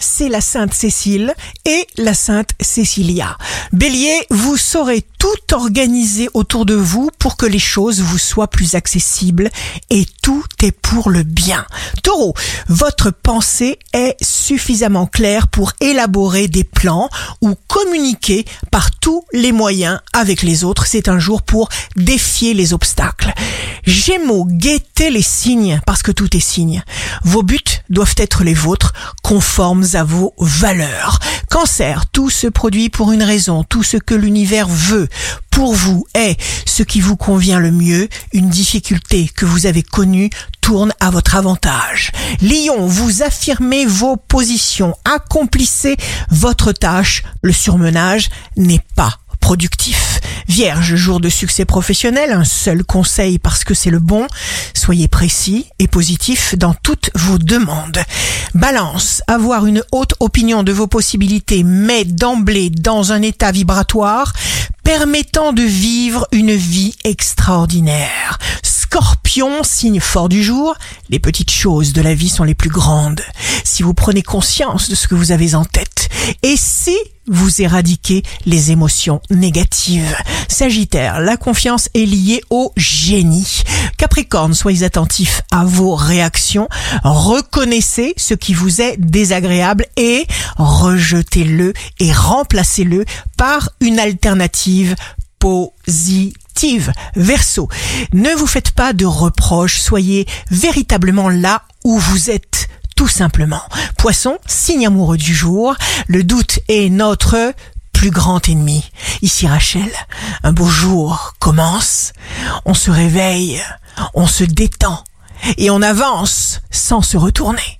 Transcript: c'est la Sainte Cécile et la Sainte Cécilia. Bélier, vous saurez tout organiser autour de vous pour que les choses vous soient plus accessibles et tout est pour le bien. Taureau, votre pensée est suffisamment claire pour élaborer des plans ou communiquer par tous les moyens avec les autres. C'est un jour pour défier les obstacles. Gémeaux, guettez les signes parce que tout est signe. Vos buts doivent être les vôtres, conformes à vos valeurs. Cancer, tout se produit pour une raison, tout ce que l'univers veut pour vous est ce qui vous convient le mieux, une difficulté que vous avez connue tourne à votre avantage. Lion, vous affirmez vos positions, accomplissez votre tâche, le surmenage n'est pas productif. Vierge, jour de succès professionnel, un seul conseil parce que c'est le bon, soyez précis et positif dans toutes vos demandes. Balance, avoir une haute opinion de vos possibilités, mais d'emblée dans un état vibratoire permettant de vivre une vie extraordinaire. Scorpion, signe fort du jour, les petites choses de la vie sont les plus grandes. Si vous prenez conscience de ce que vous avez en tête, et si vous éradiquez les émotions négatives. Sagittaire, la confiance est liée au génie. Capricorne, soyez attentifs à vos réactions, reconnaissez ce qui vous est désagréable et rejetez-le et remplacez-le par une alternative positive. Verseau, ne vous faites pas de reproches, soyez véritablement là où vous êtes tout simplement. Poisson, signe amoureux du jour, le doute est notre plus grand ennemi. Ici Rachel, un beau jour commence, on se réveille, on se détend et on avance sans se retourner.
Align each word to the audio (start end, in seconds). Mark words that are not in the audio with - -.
c'est 0.00 0.28
la 0.28 0.40
Sainte 0.40 0.74
Cécile 0.74 1.34
et 1.64 1.86
la 1.96 2.14
Sainte 2.14 2.50
Cécilia. 2.60 3.38
Bélier, 3.72 4.26
vous 4.30 4.56
saurez 4.56 5.06
tout 5.18 5.54
organiser 5.54 6.28
autour 6.34 6.66
de 6.66 6.74
vous 6.74 7.10
pour 7.18 7.36
que 7.36 7.46
les 7.46 7.58
choses 7.58 8.00
vous 8.00 8.18
soient 8.18 8.48
plus 8.48 8.74
accessibles 8.74 9.50
et 9.90 10.06
tout 10.22 10.42
est 10.62 10.72
pour 10.72 11.10
le 11.10 11.22
bien. 11.22 11.66
Taureau, 12.02 12.34
votre 12.68 13.10
pensée 13.10 13.78
est 13.92 14.16
suffisamment 14.22 15.06
claire 15.06 15.46
pour 15.48 15.72
élaborer 15.80 16.48
des 16.48 16.64
plans 16.64 17.10
ou 17.42 17.54
communiquer 17.68 18.44
par 18.70 18.90
tous 18.90 19.24
les 19.32 19.52
moyens 19.52 20.00
avec 20.14 20.42
les 20.42 20.64
autres. 20.64 20.86
C'est 20.86 21.08
un 21.08 21.18
jour 21.18 21.42
pour 21.42 21.68
défier 21.96 22.54
les 22.54 22.72
obstacles. 22.72 23.32
Gémeaux, 23.90 24.46
guettez 24.46 25.10
les 25.10 25.20
signes 25.20 25.80
parce 25.84 26.04
que 26.04 26.12
tout 26.12 26.36
est 26.36 26.40
signe. 26.40 26.84
Vos 27.24 27.42
buts 27.42 27.58
doivent 27.88 28.14
être 28.18 28.44
les 28.44 28.54
vôtres, 28.54 28.92
conformes 29.20 29.84
à 29.94 30.04
vos 30.04 30.32
valeurs. 30.38 31.18
Cancer, 31.50 32.06
tout 32.06 32.30
se 32.30 32.46
produit 32.46 32.88
pour 32.88 33.10
une 33.10 33.24
raison, 33.24 33.64
tout 33.64 33.82
ce 33.82 33.96
que 33.96 34.14
l'univers 34.14 34.68
veut 34.68 35.08
pour 35.50 35.74
vous 35.74 36.06
est 36.14 36.40
ce 36.66 36.84
qui 36.84 37.00
vous 37.00 37.16
convient 37.16 37.58
le 37.58 37.72
mieux, 37.72 38.08
une 38.32 38.48
difficulté 38.48 39.28
que 39.28 39.44
vous 39.44 39.66
avez 39.66 39.82
connue 39.82 40.30
tourne 40.60 40.92
à 41.00 41.10
votre 41.10 41.34
avantage. 41.34 42.12
Lion, 42.42 42.86
vous 42.86 43.22
affirmez 43.22 43.86
vos 43.86 44.16
positions, 44.16 44.96
accomplissez 45.04 45.96
votre 46.30 46.70
tâche, 46.70 47.24
le 47.42 47.52
surmenage 47.52 48.30
n'est 48.56 48.84
pas 48.94 49.18
productif. 49.50 50.20
Vierge, 50.46 50.94
jour 50.94 51.18
de 51.18 51.28
succès 51.28 51.64
professionnel, 51.64 52.30
un 52.30 52.44
seul 52.44 52.84
conseil 52.84 53.40
parce 53.40 53.64
que 53.64 53.74
c'est 53.74 53.90
le 53.90 53.98
bon, 53.98 54.28
soyez 54.74 55.08
précis 55.08 55.66
et 55.80 55.88
positif 55.88 56.56
dans 56.56 56.72
toutes 56.72 57.10
vos 57.16 57.36
demandes. 57.36 57.98
Balance, 58.54 59.24
avoir 59.26 59.66
une 59.66 59.82
haute 59.90 60.14
opinion 60.20 60.62
de 60.62 60.70
vos 60.70 60.86
possibilités, 60.86 61.64
mais 61.64 62.04
d'emblée 62.04 62.70
dans 62.70 63.10
un 63.10 63.22
état 63.22 63.50
vibratoire 63.50 64.32
permettant 64.84 65.52
de 65.52 65.62
vivre 65.62 66.28
une 66.30 66.54
vie 66.54 66.94
extraordinaire. 67.02 68.38
Scorpion, 68.62 69.64
signe 69.64 69.98
fort 69.98 70.28
du 70.28 70.44
jour, 70.44 70.76
les 71.08 71.18
petites 71.18 71.50
choses 71.50 71.92
de 71.92 72.02
la 72.02 72.14
vie 72.14 72.28
sont 72.28 72.44
les 72.44 72.54
plus 72.54 72.70
grandes. 72.70 73.22
Si 73.64 73.82
vous 73.82 73.94
prenez 73.94 74.22
conscience 74.22 74.88
de 74.88 74.94
ce 74.94 75.08
que 75.08 75.16
vous 75.16 75.32
avez 75.32 75.56
en 75.56 75.64
tête, 75.64 76.08
et 76.44 76.54
si 76.56 76.96
vous 77.30 77.62
éradiquez 77.62 78.22
les 78.44 78.72
émotions 78.72 79.22
négatives. 79.30 80.14
Sagittaire, 80.48 81.20
la 81.20 81.36
confiance 81.38 81.88
est 81.94 82.04
liée 82.04 82.42
au 82.50 82.72
génie. 82.76 83.62
Capricorne, 83.96 84.52
soyez 84.52 84.82
attentifs 84.82 85.42
à 85.50 85.64
vos 85.64 85.94
réactions, 85.94 86.68
reconnaissez 87.04 88.14
ce 88.16 88.34
qui 88.34 88.52
vous 88.52 88.82
est 88.82 88.96
désagréable 88.98 89.86
et 89.96 90.26
rejetez-le 90.56 91.72
et 92.00 92.12
remplacez-le 92.12 93.04
par 93.36 93.70
une 93.80 93.98
alternative 93.98 94.96
positive. 95.38 96.92
Verseau, 97.16 97.68
ne 98.12 98.30
vous 98.34 98.46
faites 98.46 98.72
pas 98.72 98.92
de 98.92 99.06
reproches, 99.06 99.80
soyez 99.80 100.26
véritablement 100.50 101.30
là 101.30 101.62
où 101.84 101.98
vous 101.98 102.30
êtes 102.30 102.68
tout 102.96 103.08
simplement. 103.08 103.62
Poisson, 104.00 104.38
signe 104.46 104.86
amoureux 104.86 105.18
du 105.18 105.34
jour, 105.34 105.74
le 106.06 106.24
doute 106.24 106.60
est 106.68 106.88
notre 106.88 107.52
plus 107.92 108.10
grand 108.10 108.48
ennemi. 108.48 108.90
Ici 109.20 109.46
Rachel, 109.46 109.92
un 110.42 110.54
beau 110.54 110.64
jour 110.64 111.34
commence, 111.38 112.14
on 112.64 112.72
se 112.72 112.90
réveille, 112.90 113.62
on 114.14 114.26
se 114.26 114.44
détend 114.44 115.04
et 115.58 115.68
on 115.68 115.82
avance 115.82 116.62
sans 116.70 117.02
se 117.02 117.18
retourner. 117.18 117.78